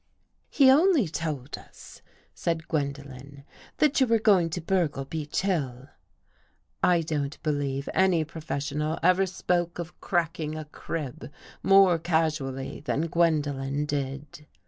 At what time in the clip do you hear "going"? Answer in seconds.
4.17-4.49